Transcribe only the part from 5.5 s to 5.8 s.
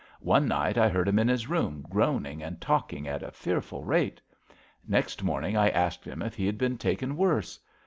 I